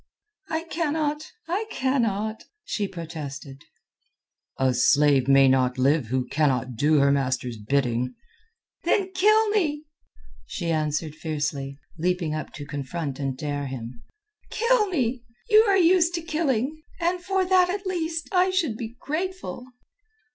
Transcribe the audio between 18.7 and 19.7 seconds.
be grateful."